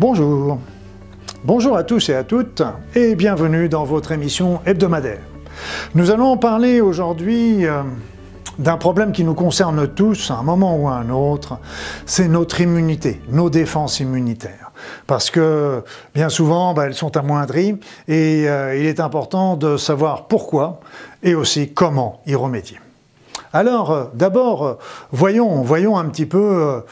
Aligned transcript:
Bonjour. 0.00 0.60
Bonjour 1.42 1.76
à 1.76 1.82
tous 1.82 2.08
et 2.08 2.14
à 2.14 2.22
toutes 2.22 2.62
et 2.94 3.16
bienvenue 3.16 3.68
dans 3.68 3.82
votre 3.82 4.12
émission 4.12 4.60
hebdomadaire. 4.64 5.18
Nous 5.96 6.12
allons 6.12 6.36
parler 6.36 6.80
aujourd'hui 6.80 7.66
euh, 7.66 7.82
d'un 8.60 8.76
problème 8.76 9.10
qui 9.10 9.24
nous 9.24 9.34
concerne 9.34 9.88
tous 9.88 10.30
à 10.30 10.34
un 10.34 10.44
moment 10.44 10.76
ou 10.76 10.86
à 10.86 10.92
un 10.92 11.10
autre, 11.10 11.58
c'est 12.06 12.28
notre 12.28 12.60
immunité, 12.60 13.20
nos 13.28 13.50
défenses 13.50 13.98
immunitaires. 13.98 14.70
Parce 15.08 15.30
que 15.30 15.82
bien 16.14 16.28
souvent, 16.28 16.74
bah, 16.74 16.86
elles 16.86 16.94
sont 16.94 17.16
amoindries 17.16 17.80
et 18.06 18.48
euh, 18.48 18.78
il 18.78 18.86
est 18.86 19.00
important 19.00 19.56
de 19.56 19.76
savoir 19.76 20.28
pourquoi 20.28 20.78
et 21.24 21.34
aussi 21.34 21.72
comment 21.72 22.20
y 22.24 22.36
remédier. 22.36 22.78
Alors, 23.52 23.90
euh, 23.90 24.04
d'abord, 24.14 24.78
voyons, 25.10 25.62
voyons 25.62 25.98
un 25.98 26.04
petit 26.04 26.26
peu 26.26 26.84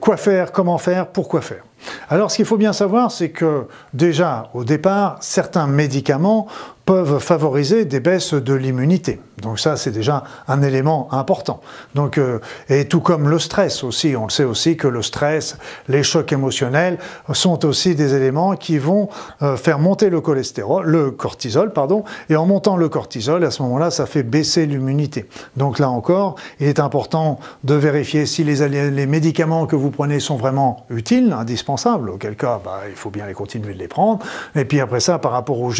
quoi 0.00 0.16
faire, 0.16 0.50
comment 0.50 0.78
faire, 0.78 1.06
pourquoi 1.06 1.42
faire. 1.42 1.62
Alors 2.08 2.30
ce 2.30 2.36
qu'il 2.36 2.44
faut 2.44 2.56
bien 2.56 2.72
savoir, 2.72 3.10
c'est 3.10 3.30
que 3.30 3.66
déjà 3.94 4.50
au 4.54 4.64
départ, 4.64 5.18
certains 5.20 5.66
médicaments 5.66 6.46
peuvent 6.90 7.20
favoriser 7.20 7.84
des 7.84 8.00
baisses 8.00 8.34
de 8.34 8.52
l'immunité. 8.52 9.20
Donc 9.42 9.60
ça, 9.60 9.76
c'est 9.76 9.92
déjà 9.92 10.24
un 10.48 10.60
élément 10.60 11.06
important. 11.12 11.60
Donc, 11.94 12.18
euh, 12.18 12.40
et 12.68 12.86
tout 12.86 13.00
comme 13.00 13.28
le 13.28 13.38
stress 13.38 13.84
aussi, 13.84 14.16
on 14.16 14.24
le 14.24 14.30
sait 14.30 14.42
aussi 14.42 14.76
que 14.76 14.88
le 14.88 15.00
stress, 15.00 15.56
les 15.86 16.02
chocs 16.02 16.32
émotionnels 16.32 16.98
sont 17.32 17.64
aussi 17.64 17.94
des 17.94 18.14
éléments 18.14 18.56
qui 18.56 18.78
vont 18.78 19.08
euh, 19.40 19.56
faire 19.56 19.78
monter 19.78 20.10
le 20.10 20.20
cholestérol, 20.20 20.84
le 20.84 21.12
cortisol, 21.12 21.72
pardon, 21.72 22.02
et 22.28 22.34
en 22.34 22.44
montant 22.44 22.76
le 22.76 22.88
cortisol, 22.88 23.44
à 23.44 23.52
ce 23.52 23.62
moment-là, 23.62 23.92
ça 23.92 24.06
fait 24.06 24.24
baisser 24.24 24.66
l'immunité. 24.66 25.28
Donc 25.56 25.78
là 25.78 25.90
encore, 25.90 26.34
il 26.58 26.66
est 26.66 26.80
important 26.80 27.38
de 27.62 27.74
vérifier 27.74 28.26
si 28.26 28.42
les, 28.42 28.68
les 28.68 29.06
médicaments 29.06 29.66
que 29.66 29.76
vous 29.76 29.90
prenez 29.90 30.18
sont 30.18 30.36
vraiment 30.36 30.84
utiles, 30.90 31.32
indispensables, 31.38 31.69
auquel 31.74 32.36
cas, 32.36 32.60
bah, 32.64 32.82
il 32.88 32.96
faut 32.96 33.10
bien 33.10 33.26
les 33.26 33.34
continuer 33.34 33.74
de 33.74 33.78
les 33.78 33.88
prendre. 33.88 34.20
Et 34.54 34.64
puis 34.64 34.80
après 34.80 35.00
ça, 35.00 35.18
par 35.18 35.32
rapport 35.32 35.60
au, 35.60 35.72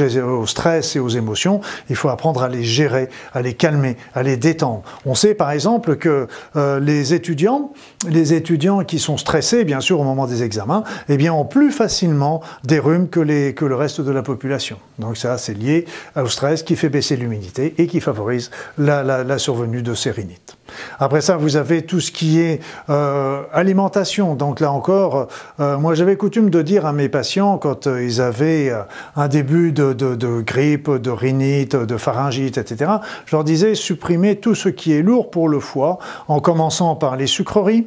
stress 0.46 0.96
et 0.96 1.00
aux 1.00 1.08
émotions, 1.08 1.60
il 1.88 1.96
faut 1.96 2.08
apprendre 2.08 2.42
à 2.42 2.48
les 2.48 2.62
gérer, 2.62 3.08
à 3.33 3.42
les 3.42 3.55
calmer, 3.55 3.96
à 4.14 4.22
les 4.22 4.36
détendre. 4.36 4.83
On 5.06 5.14
sait 5.14 5.34
par 5.34 5.50
exemple 5.50 5.96
que 5.96 6.28
euh, 6.56 6.80
les 6.80 7.14
étudiants, 7.14 7.72
les 8.08 8.34
étudiants 8.34 8.84
qui 8.84 8.98
sont 8.98 9.16
stressés, 9.16 9.64
bien 9.64 9.80
sûr, 9.80 10.00
au 10.00 10.05
moment 10.05 10.27
des 10.27 10.42
examens, 10.42 10.84
eh 11.08 11.16
bien, 11.16 11.33
ont 11.33 11.44
plus 11.44 11.70
facilement 11.70 12.42
des 12.64 12.78
rhumes 12.78 13.08
que, 13.08 13.20
le 13.20 13.74
reste 13.74 14.00
de 14.00 14.11
la 14.11 14.22
population. 14.22 14.78
Donc 14.98 15.16
ça, 15.16 15.38
c'est 15.38 15.55
lié 15.55 15.86
au 16.16 16.27
stress 16.27 16.62
qui 16.62 16.77
fait 16.77 16.88
baisser 16.88 17.16
l'humidité 17.16 17.74
et 17.78 17.86
qui 17.86 18.00
favorise 18.00 18.50
la, 18.78 19.38
survenue 19.38 19.83
de 19.83 19.94
ces 19.94 20.11
rhinites. 20.11 20.56
Après 20.99 21.21
ça, 21.21 21.37
vous 21.37 21.57
avez 21.57 21.83
tout 21.83 22.01
ce 22.01 22.11
qui 22.11 22.41
est 22.41 22.61
euh, 22.89 23.43
alimentation. 23.53 24.35
Donc 24.35 24.61
là 24.61 24.73
encore, 24.73 25.29
euh, 25.61 25.79
moi 25.79 25.95
j'avais 25.95 26.17
coutume 26.17 26.51
de 26.51 26.63
dire 26.63 26.87
à 26.87 26.93
mes 26.93 27.09
patients 27.09 27.59
quand 27.59 27.87
euh, 27.87 28.05
ils 28.05 28.21
avaient 28.21 28.73
un 29.17 29.29
début 29.29 29.73
de, 29.73 29.93
de, 29.93 30.41
grippe, 30.41 30.91
de 30.91 31.11
rhinite, 31.11 31.77
de 31.77 31.97
pharyngite, 31.97 32.59
etc., 32.59 32.91
je 33.27 33.37
leur 33.37 33.45
disais 33.45 33.75
supprimez 33.75 34.37
tout 34.37 34.55
ce 34.55 34.69
qui 34.69 34.93
est 34.93 35.03
lourd 35.03 35.31
pour 35.31 35.48
le 35.48 35.61
foie, 35.61 35.98
en 36.29 36.41
commençant 36.41 36.97
par 36.97 37.17
les 37.17 37.27
sucreries, 37.27 37.87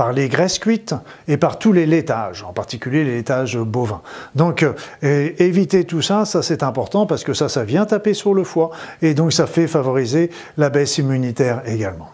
par 0.00 0.14
les 0.14 0.30
graisses 0.30 0.58
cuites 0.58 0.94
et 1.28 1.36
par 1.36 1.58
tous 1.58 1.74
les 1.74 1.84
laitages, 1.84 2.42
en 2.42 2.54
particulier 2.54 3.04
les 3.04 3.16
laitages 3.16 3.58
bovins. 3.58 4.00
Donc 4.34 4.64
éviter 5.02 5.84
tout 5.84 6.00
ça, 6.00 6.24
ça 6.24 6.42
c'est 6.42 6.62
important 6.62 7.04
parce 7.04 7.22
que 7.22 7.34
ça, 7.34 7.50
ça 7.50 7.64
vient 7.64 7.84
taper 7.84 8.14
sur 8.14 8.32
le 8.32 8.42
foie 8.42 8.70
et 9.02 9.12
donc 9.12 9.34
ça 9.34 9.46
fait 9.46 9.66
favoriser 9.66 10.30
la 10.56 10.70
baisse 10.70 10.96
immunitaire 10.96 11.60
également. 11.66 12.08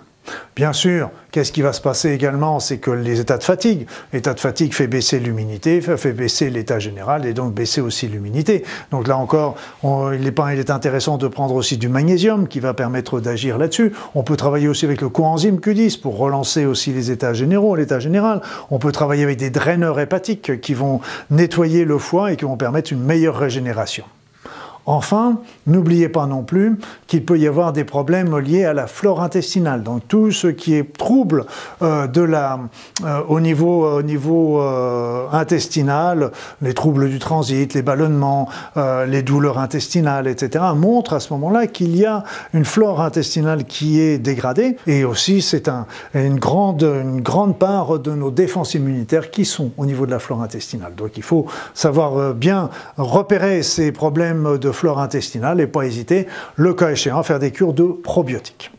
Bien 0.54 0.72
sûr, 0.72 1.10
qu'est-ce 1.32 1.52
qui 1.52 1.62
va 1.62 1.72
se 1.72 1.80
passer 1.80 2.10
également 2.10 2.60
C'est 2.60 2.78
que 2.78 2.90
les 2.90 3.20
états 3.20 3.38
de 3.38 3.44
fatigue, 3.44 3.86
l'état 4.12 4.34
de 4.34 4.40
fatigue 4.40 4.72
fait 4.72 4.86
baisser 4.86 5.18
l'humidité, 5.18 5.80
fait 5.80 6.12
baisser 6.12 6.50
l'état 6.50 6.78
général 6.78 7.26
et 7.26 7.34
donc 7.34 7.52
baisser 7.52 7.80
aussi 7.80 8.08
l'humidité. 8.08 8.64
Donc 8.90 9.06
là 9.06 9.16
encore, 9.16 9.56
il, 9.84 10.26
est, 10.26 10.34
il 10.52 10.58
est 10.58 10.70
intéressant 10.70 11.18
de 11.18 11.28
prendre 11.28 11.54
aussi 11.54 11.76
du 11.76 11.88
magnésium 11.88 12.48
qui 12.48 12.60
va 12.60 12.74
permettre 12.74 13.20
d'agir 13.20 13.58
là-dessus. 13.58 13.92
On 14.14 14.22
peut 14.22 14.36
travailler 14.36 14.68
aussi 14.68 14.84
avec 14.84 15.00
le 15.00 15.08
coenzyme 15.08 15.58
Q10 15.58 16.00
pour 16.00 16.16
relancer 16.16 16.64
aussi 16.64 16.92
les 16.92 17.10
états 17.10 17.34
généraux, 17.34 17.76
l'état 17.76 18.00
général. 18.00 18.40
On 18.70 18.78
peut 18.78 18.92
travailler 18.92 19.24
avec 19.24 19.38
des 19.38 19.50
draineurs 19.50 20.00
hépatiques 20.00 20.60
qui 20.60 20.74
vont 20.74 21.00
nettoyer 21.30 21.84
le 21.84 21.98
foie 21.98 22.32
et 22.32 22.36
qui 22.36 22.44
vont 22.44 22.56
permettre 22.56 22.92
une 22.92 23.02
meilleure 23.02 23.36
régénération. 23.36 24.04
Enfin, 24.88 25.40
n'oubliez 25.66 26.08
pas 26.08 26.26
non 26.26 26.44
plus 26.44 26.78
qu'il 27.08 27.24
peut 27.24 27.38
y 27.38 27.48
avoir 27.48 27.72
des 27.72 27.82
problèmes 27.82 28.38
liés 28.38 28.64
à 28.64 28.72
la 28.72 28.86
flore 28.86 29.20
intestinale. 29.20 29.82
Donc 29.82 30.06
tout 30.06 30.30
ce 30.30 30.46
qui 30.46 30.74
est 30.74 30.96
trouble 30.96 31.44
euh, 31.82 32.06
de 32.06 32.26
euh, 32.26 33.20
au 33.28 33.40
niveau, 33.40 33.84
au 33.84 34.02
niveau 34.02 34.60
euh, 34.60 35.26
intestinal, 35.32 36.30
les 36.62 36.72
troubles 36.72 37.08
du 37.08 37.18
transit, 37.18 37.74
les 37.74 37.82
ballonnements, 37.82 38.48
les 39.06 39.22
douleurs 39.22 39.58
intestinales, 39.58 40.26
etc., 40.26 40.64
montrent 40.74 41.14
à 41.14 41.20
ce 41.20 41.32
moment-là 41.32 41.66
qu'il 41.66 41.96
y 41.96 42.04
a 42.04 42.24
une 42.52 42.64
flore 42.64 43.00
intestinale 43.00 43.64
qui 43.64 44.00
est 44.00 44.18
dégradée. 44.18 44.76
Et 44.86 45.04
aussi, 45.04 45.42
c'est 45.42 45.68
un, 45.68 45.86
une, 46.14 46.38
grande, 46.38 46.82
une 46.82 47.20
grande 47.20 47.58
part 47.58 47.98
de 47.98 48.12
nos 48.12 48.30
défenses 48.30 48.74
immunitaires 48.74 49.30
qui 49.30 49.44
sont 49.44 49.70
au 49.76 49.86
niveau 49.86 50.06
de 50.06 50.10
la 50.10 50.18
flore 50.18 50.42
intestinale. 50.42 50.94
Donc 50.94 51.16
il 51.16 51.22
faut 51.22 51.46
savoir 51.74 52.34
bien 52.34 52.70
repérer 52.96 53.62
ces 53.62 53.92
problèmes 53.92 54.58
de 54.58 54.70
flore 54.76 55.00
intestinale 55.00 55.60
et 55.60 55.66
pas 55.66 55.82
hésiter, 55.82 56.26
le 56.54 56.74
cas 56.74 56.90
échéant, 56.90 57.18
à 57.18 57.22
faire 57.22 57.38
des 57.38 57.50
cures 57.50 57.72
de 57.72 57.84
probiotiques. 57.84 58.70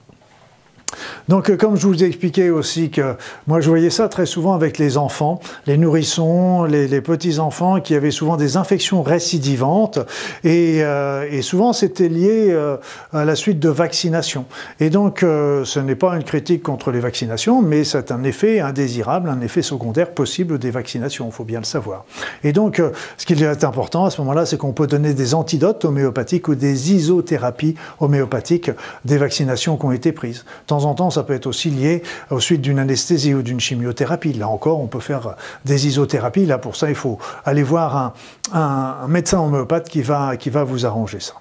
Donc, 1.27 1.49
euh, 1.49 1.57
comme 1.57 1.75
je 1.75 1.85
vous 1.85 2.03
ai 2.03 2.07
expliqué 2.07 2.49
aussi 2.49 2.89
que 2.89 3.15
moi, 3.45 3.59
je 3.59 3.69
voyais 3.69 3.89
ça 3.89 4.07
très 4.07 4.25
souvent 4.25 4.53
avec 4.53 4.77
les 4.77 4.97
enfants, 4.97 5.39
les 5.65 5.77
nourrissons, 5.77 6.63
les, 6.63 7.01
petits-enfants 7.01 7.79
qui 7.79 7.95
avaient 7.95 8.11
souvent 8.11 8.37
des 8.37 8.57
infections 8.57 9.03
récidivantes 9.03 9.99
et, 10.43 10.83
euh, 10.83 11.41
souvent 11.41 11.71
c'était 11.71 12.09
lié 12.09 12.47
euh, 12.49 12.77
à 13.13 13.23
la 13.23 13.35
suite 13.35 13.59
de 13.59 13.69
vaccinations. 13.69 14.45
Et 14.79 14.89
donc, 14.89 15.19
ce 15.19 15.79
n'est 15.79 15.95
pas 15.95 16.15
une 16.15 16.23
critique 16.23 16.63
contre 16.63 16.91
les 16.91 16.99
vaccinations, 16.99 17.61
mais 17.61 17.83
c'est 17.83 18.11
un 18.11 18.23
effet 18.23 18.59
indésirable, 18.59 19.29
un 19.29 19.41
effet 19.41 19.61
secondaire 19.61 20.11
possible 20.11 20.57
des 20.57 20.71
vaccinations, 20.71 21.27
il 21.27 21.31
faut 21.31 21.43
bien 21.43 21.59
le 21.59 21.65
savoir. 21.65 22.05
Et 22.43 22.51
donc, 22.51 22.81
ce 23.17 23.25
qui 23.25 23.33
est 23.33 23.63
important 23.63 24.05
à 24.05 24.09
ce 24.09 24.19
moment-là, 24.21 24.45
c'est 24.45 24.57
qu'on 24.57 24.73
peut 24.73 24.87
donner 24.87 25.13
des 25.13 25.33
antidotes 25.33 25.85
homéopathiques 25.85 26.47
ou 26.47 26.55
des 26.55 26.93
isothérapies 26.93 27.75
homéopathiques 27.99 28.71
des 29.05 29.17
vaccinations 29.17 29.77
qui 29.77 29.85
ont 29.85 29.91
été 29.91 30.11
prises. 30.11 30.43
Temps 30.77 30.85
en 30.85 30.93
temps, 30.93 31.09
ça 31.09 31.23
peut 31.23 31.33
être 31.33 31.47
aussi 31.47 31.69
lié 31.69 32.03
aux 32.29 32.39
suites 32.39 32.61
d'une 32.61 32.79
anesthésie 32.79 33.33
ou 33.33 33.41
d'une 33.41 33.59
chimiothérapie. 33.59 34.33
Là 34.33 34.47
encore, 34.47 34.79
on 34.79 34.87
peut 34.87 34.99
faire 34.99 35.35
des 35.65 35.87
isothérapies. 35.87 36.45
Là, 36.45 36.57
pour 36.57 36.75
ça, 36.75 36.89
il 36.89 36.95
faut 36.95 37.17
aller 37.45 37.63
voir 37.63 37.97
un, 37.97 38.13
un 38.53 39.07
médecin 39.07 39.39
homéopathe 39.39 39.89
qui 39.89 40.01
va, 40.01 40.37
qui 40.37 40.49
va 40.49 40.63
vous 40.63 40.85
arranger 40.85 41.19
ça. 41.19 41.33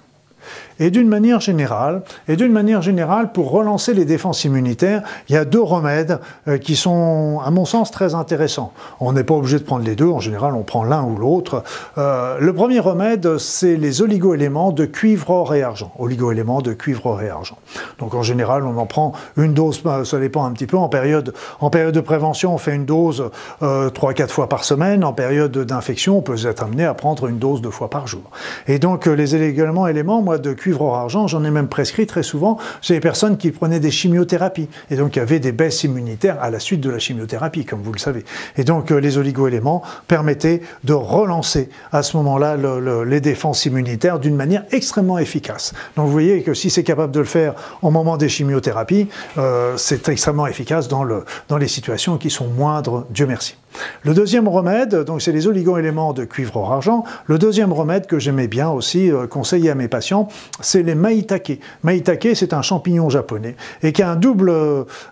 Et 0.78 0.90
d'une 0.90 1.08
manière 1.08 1.40
générale, 1.40 2.02
et 2.28 2.36
d'une 2.36 2.52
manière 2.52 2.82
générale, 2.82 3.32
pour 3.32 3.50
relancer 3.50 3.94
les 3.94 4.04
défenses 4.04 4.44
immunitaires, 4.44 5.02
il 5.28 5.34
y 5.34 5.38
a 5.38 5.44
deux 5.44 5.62
remèdes 5.62 6.20
euh, 6.48 6.58
qui 6.58 6.76
sont, 6.76 7.40
à 7.44 7.50
mon 7.50 7.64
sens, 7.64 7.90
très 7.90 8.14
intéressants. 8.14 8.72
On 9.00 9.12
n'est 9.12 9.24
pas 9.24 9.34
obligé 9.34 9.58
de 9.58 9.64
prendre 9.64 9.84
les 9.84 9.96
deux. 9.96 10.08
En 10.08 10.20
général, 10.20 10.54
on 10.54 10.62
prend 10.62 10.84
l'un 10.84 11.02
ou 11.02 11.16
l'autre. 11.16 11.64
Euh, 11.98 12.36
le 12.40 12.52
premier 12.52 12.78
remède, 12.78 13.38
c'est 13.38 13.76
les 13.76 14.02
oligoéléments 14.02 14.72
de 14.72 14.84
cuivre, 14.84 15.30
or 15.30 15.54
et 15.54 15.62
argent. 15.62 15.92
Oligoéléments 15.98 16.60
de 16.60 16.72
cuivre, 16.72 17.06
or 17.06 17.22
et 17.22 17.30
argent. 17.30 17.58
Donc, 17.98 18.14
en 18.14 18.22
général, 18.22 18.64
on 18.64 18.76
en 18.76 18.86
prend 18.86 19.12
une 19.36 19.54
dose, 19.54 19.80
bah, 19.82 20.04
ça 20.04 20.18
dépend 20.18 20.44
un 20.44 20.52
petit 20.52 20.66
peu. 20.66 20.76
En 20.76 20.88
période, 20.88 21.34
en 21.60 21.70
période 21.70 21.94
de 21.94 22.00
prévention, 22.00 22.54
on 22.54 22.58
fait 22.58 22.74
une 22.74 22.84
dose 22.84 23.30
euh, 23.62 23.90
3-4 23.90 24.28
fois 24.28 24.48
par 24.48 24.64
semaine. 24.64 25.04
En 25.04 25.12
période 25.12 25.56
d'infection, 25.56 26.18
on 26.18 26.22
peut 26.22 26.46
être 26.46 26.62
amené 26.62 26.84
à 26.84 26.94
prendre 26.94 27.26
une 27.26 27.38
dose 27.38 27.60
deux 27.60 27.70
fois 27.70 27.90
par 27.90 28.06
jour. 28.06 28.22
Et 28.66 28.78
donc, 28.78 29.06
euh, 29.06 29.12
les 29.12 29.34
éléments, 29.34 29.86
éléments, 29.86 30.22
moi, 30.22 30.35
de 30.38 30.52
cuivre, 30.52 30.82
or 30.82 30.96
argent, 30.96 31.26
j'en 31.26 31.44
ai 31.44 31.50
même 31.50 31.68
prescrit 31.68 32.06
très 32.06 32.22
souvent 32.22 32.58
chez 32.80 32.94
les 32.94 33.00
personnes 33.00 33.36
qui 33.36 33.50
prenaient 33.50 33.80
des 33.80 33.90
chimiothérapies 33.90 34.68
et 34.90 34.96
donc 34.96 35.16
il 35.16 35.18
y 35.18 35.22
avait 35.22 35.40
des 35.40 35.52
baisses 35.52 35.84
immunitaires 35.84 36.38
à 36.40 36.50
la 36.50 36.60
suite 36.60 36.80
de 36.80 36.90
la 36.90 36.98
chimiothérapie, 36.98 37.64
comme 37.64 37.82
vous 37.82 37.92
le 37.92 37.98
savez. 37.98 38.24
Et 38.56 38.64
donc 38.64 38.90
euh, 38.90 38.98
les 38.98 39.18
oligoéléments 39.18 39.82
permettaient 40.08 40.62
de 40.84 40.92
relancer 40.92 41.68
à 41.92 42.02
ce 42.02 42.16
moment-là 42.16 42.56
les 43.04 43.20
défenses 43.20 43.66
immunitaires 43.66 44.18
d'une 44.18 44.36
manière 44.36 44.64
extrêmement 44.72 45.18
efficace. 45.18 45.72
Donc 45.96 46.06
vous 46.06 46.12
voyez 46.12 46.42
que 46.42 46.54
si 46.54 46.70
c'est 46.70 46.84
capable 46.84 47.12
de 47.12 47.20
le 47.20 47.26
faire 47.26 47.54
au 47.82 47.90
moment 47.90 48.16
des 48.16 48.28
chimiothérapies, 48.28 49.08
euh, 49.38 49.76
c'est 49.76 50.08
extrêmement 50.08 50.46
efficace 50.46 50.88
dans, 50.88 51.04
le, 51.04 51.24
dans 51.48 51.58
les 51.58 51.68
situations 51.68 52.18
qui 52.18 52.30
sont 52.30 52.48
moindres, 52.48 53.06
Dieu 53.10 53.26
merci. 53.26 53.56
Le 54.02 54.14
deuxième 54.14 54.48
remède, 54.48 54.94
donc 55.04 55.22
c'est 55.22 55.32
les 55.32 55.46
oligo-éléments 55.46 56.12
de 56.12 56.24
cuivre 56.24 56.56
or 56.56 56.72
argent. 56.72 57.04
Le 57.26 57.38
deuxième 57.38 57.72
remède 57.72 58.06
que 58.06 58.18
j'aimais 58.18 58.48
bien 58.48 58.70
aussi 58.70 59.10
euh, 59.10 59.26
conseiller 59.26 59.70
à 59.70 59.74
mes 59.74 59.88
patients, 59.88 60.28
c'est 60.60 60.82
les 60.82 60.94
maitake. 60.94 61.60
Maitake, 61.82 62.28
c'est 62.34 62.52
un 62.52 62.62
champignon 62.62 63.08
japonais 63.08 63.56
et 63.82 63.92
qui 63.92 64.02
a 64.02 64.10
un 64.10 64.16
double, 64.16 64.52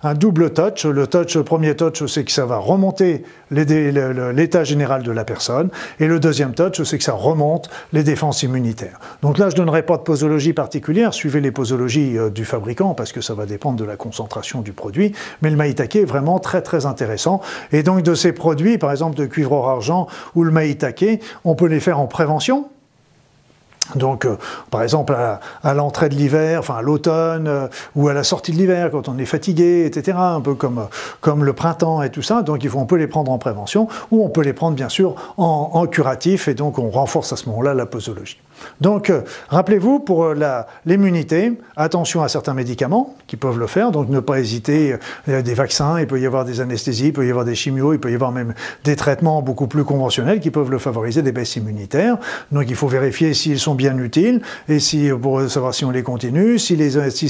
un 0.03 0.15
double 0.15 0.53
touch. 0.53 0.85
Le 0.85 1.07
touch, 1.07 1.39
premier 1.39 1.75
touch, 1.77 2.07
c'est 2.07 2.25
que 2.25 2.33
ça 2.33 2.47
va 2.47 2.59
remonter 2.59 3.25
l'état 3.51 4.65
général 4.65 5.03
de 5.03 5.13
la 5.13 5.25
personne. 5.25 5.71
Et 6.01 6.07
le 6.07 6.21
deuxième 6.21 6.55
touch, 6.55 6.83
c'est 6.83 6.99
que 6.99 7.05
ça 7.05 7.13
remonte 7.13 7.71
les 7.93 8.03
défenses 8.03 8.43
immunitaires. 8.43 8.99
Donc 9.23 9.39
là, 9.39 9.49
je 9.49 9.55
ne 9.55 9.59
donnerai 9.59 9.83
pas 9.83 9.97
de 9.97 10.03
posologie 10.03 10.53
particulière. 10.53 11.15
Suivez 11.15 11.41
les 11.41 11.51
posologies 11.51 12.19
euh, 12.19 12.31
du 12.31 12.45
fabricant 12.45 12.95
parce 12.95 13.13
que 13.13 13.21
ça 13.21 13.35
va 13.35 13.47
dépendre 13.47 13.79
de 13.79 13.85
la 13.85 13.97
concentration 13.97 14.61
du 14.61 14.73
produit. 14.73 15.13
Mais 15.43 15.51
le 15.51 15.57
maitake 15.57 15.97
est 15.97 16.05
vraiment 16.05 16.39
très 16.39 16.63
très 16.63 16.87
intéressant. 16.87 17.41
Et 17.73 17.83
donc 17.83 18.03
de 18.03 18.15
ces 18.15 18.33
produits 18.33 18.54
par 18.79 18.91
exemple 18.91 19.17
de 19.17 19.27
cuivre 19.27 19.69
argent 19.69 20.07
ou 20.35 20.45
le 20.45 20.51
maïtake, 20.51 21.21
on 21.45 21.55
peut 21.55 21.67
les 21.67 21.81
faire 21.81 22.01
en 22.01 22.07
prévention, 22.07 22.67
donc, 23.97 24.25
euh, 24.25 24.37
par 24.71 24.83
exemple, 24.83 25.15
à, 25.15 25.75
l'entrée 25.75 26.09
de 26.09 26.15
l'hiver, 26.15 26.61
enfin 26.61 26.77
à 26.77 26.83
l'automne, 26.83 27.47
euh, 27.47 27.69
ou 27.95 28.09
à 28.09 28.15
la 28.15 28.25
sortie 28.25 28.51
de 28.51 28.57
l'hiver, 28.57 28.91
quand 28.91 29.09
on 29.09 29.19
est 29.19 29.27
fatigué, 29.27 29.85
etc., 29.85 30.17
un 30.19 30.41
peu 30.41 30.55
comme, 30.55 30.87
comme 31.21 31.45
le 31.45 31.53
printemps 31.53 32.03
et 32.03 32.11
tout 32.11 32.23
ça. 32.23 32.43
Donc, 32.43 32.65
il 32.65 32.71
faut, 32.71 32.79
on 32.79 32.87
peut 32.87 32.97
les 32.97 33.07
prendre 33.07 33.31
en 33.31 33.39
prévention, 33.39 33.89
ou 34.11 34.25
on 34.25 34.31
peut 34.31 34.41
les 34.41 34.55
prendre, 34.55 34.75
bien 34.75 34.89
sûr, 34.89 35.15
en 35.37 35.87
curatif, 35.87 36.49
et 36.49 36.55
donc 36.55 36.79
on 36.79 36.91
renforce 36.91 37.33
à 37.33 37.37
ce 37.37 37.49
moment-là 37.51 37.75
la 37.75 37.87
posologie. 37.87 38.39
Donc, 38.81 39.11
euh, 39.11 39.23
rappelez-vous, 39.49 40.01
pour 40.01 40.35
l'immunité, 40.87 41.53
attention 41.77 42.23
à 42.23 42.29
certains 42.29 42.55
médicaments 42.55 43.15
qui 43.27 43.37
peuvent 43.37 43.59
le 43.59 43.67
faire, 43.67 43.91
donc 43.91 44.09
ne 44.09 44.21
pas 44.21 44.41
hésiter, 44.41 44.97
a 45.27 45.43
des 45.43 45.55
vaccins, 45.55 45.99
il 46.01 46.07
peut 46.07 46.21
y 46.21 46.27
avoir 46.27 46.45
des 46.45 46.61
anesthésies, 46.61 47.09
il 47.09 47.13
peut 47.13 47.27
y 47.27 47.31
avoir 47.31 47.45
des 47.45 47.55
chimios, 47.55 47.93
il 47.93 48.01
peut 48.01 48.11
y 48.11 48.15
avoir 48.15 48.33
même 48.33 48.55
des 48.85 48.97
traitements 48.97 49.43
beaucoup 49.43 49.67
plus 49.67 49.85
conventionnels 49.85 50.41
qui 50.41 50.51
peuvent 50.51 50.71
le 50.71 50.79
favoriser, 50.79 51.23
des 51.23 51.33
baisses 51.33 51.57
immunitaires. 51.57 52.19
Donc, 52.53 52.65
il 52.69 52.77
faut 52.77 52.89
vérifier 52.89 53.35
s'ils 53.35 53.59
sont 53.59 53.75
bien 53.75 53.97
utiles 53.99 54.41
et 54.69 54.79
si, 54.79 55.11
pour 55.21 55.41
savoir 55.49 55.75
si 55.75 55.85
on 55.85 55.91
les 55.91 56.03
continue. 56.03 56.59
Si, 56.59 56.77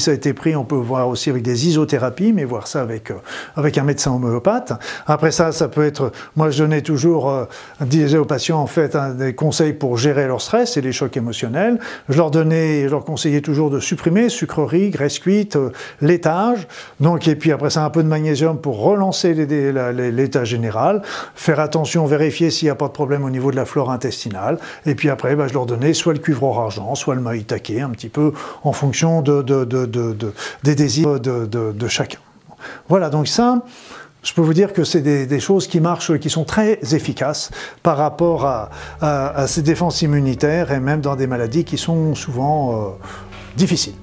ça 0.01 0.11
a 0.11 0.15
été 0.15 0.33
pris, 0.33 0.57
on 0.57 0.65
peut 0.65 0.75
voir 0.77 1.09
aussi 1.09 1.31
avec 1.31 1.43
des 1.43 1.69
isothérapies, 1.69 2.33
mais 2.33 2.45
voir 2.45 2.67
ça 2.67 2.81
avec, 2.83 3.11
euh, 3.11 3.15
avec 3.57 3.79
un 3.79 3.85
médecin 3.85 4.13
homéopathe. 4.13 4.73
Après 5.07 5.31
ça, 5.31 5.53
ça 5.53 5.69
peut 5.69 5.85
être, 5.85 6.13
moi 6.37 6.51
je 6.51 6.59
donnais 6.63 6.83
toujours, 6.83 7.31
euh, 7.31 7.45
disais 7.81 8.19
aux 8.19 8.25
patients 8.25 8.61
en 8.61 8.67
fait, 8.67 8.97
des 9.17 9.35
conseils 9.35 9.73
pour 9.73 9.99
gérer 9.99 10.27
leur 10.27 10.41
stress 10.41 10.77
et 10.77 10.81
les 10.81 10.93
chocs 10.93 11.17
émotionnels. 11.17 11.24
Je 11.33 12.17
leur 12.17 12.31
donnais, 12.31 12.85
je 12.85 12.91
leur 12.91 13.05
conseillais 13.05 13.41
toujours 13.41 13.71
de 13.71 13.81
supprimer 13.81 14.29
sucreries, 14.29 14.91
graisse 14.91 15.19
cuite, 15.19 15.57
euh, 15.57 15.71
laitage. 16.01 16.67
Donc, 17.01 17.29
et 17.29 17.37
puis 17.37 17.53
après 17.53 17.71
ça, 17.71 17.85
un 17.85 17.91
peu 17.91 18.03
de 18.03 18.09
magnésium 18.09 18.59
pour 18.59 18.81
relancer 18.81 19.35
l'état 19.35 20.45
général. 20.45 21.03
Faire 21.35 21.61
attention, 21.61 22.07
vérifier 22.07 22.51
s'il 22.51 22.67
n'y 22.67 22.71
a 22.71 22.75
pas 22.75 22.89
de 22.89 22.93
problème 22.93 23.25
au 23.25 23.31
niveau 23.31 23.51
de 23.51 23.57
la 23.57 23.65
flore 23.65 23.91
intestinale. 23.91 24.59
Et 24.87 24.95
puis 24.95 25.11
après, 25.11 25.37
bah, 25.37 25.49
je 25.49 25.55
leur 25.55 25.67
donnais 25.67 25.95
soit 25.95 26.13
le 26.13 26.19
cuivre 26.19 26.59
argent, 26.59 26.95
soit 26.95 27.15
le 27.15 27.21
maïtake, 27.21 27.73
un 27.81 27.91
petit 27.91 28.09
peu 28.09 28.33
en 28.63 28.73
fonction 28.73 29.23
de, 29.23 29.43
des 30.63 30.75
désirs 30.75 31.21
de, 31.21 31.89
chacun. 31.89 32.19
Voilà, 32.89 33.11
donc 33.11 33.29
ça, 33.29 33.63
je 34.25 34.33
peux 34.33 34.41
vous 34.41 34.55
dire 34.55 34.73
que 34.73 34.85
c'est 34.85 35.03
des, 35.03 35.41
choses 35.41 35.69
qui 35.69 35.81
marchent, 35.81 36.19
qui 36.19 36.31
sont 36.31 36.45
très 36.45 36.79
efficaces 36.95 37.51
par 37.83 37.99
rapport 37.99 38.47
à, 38.47 39.47
ces 39.47 39.63
défenses 39.63 40.03
immunitaires 40.03 40.73
et 40.73 40.81
même 40.81 41.01
dans 41.01 41.15
des 41.15 41.27
maladies 41.27 41.65
qui 41.65 41.79
sont 41.79 42.15
souvent 42.15 42.73
euh, 42.73 42.91
difficiles. 43.57 43.95